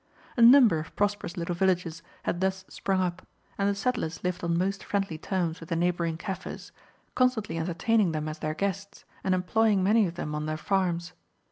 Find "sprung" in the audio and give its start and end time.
2.67-3.01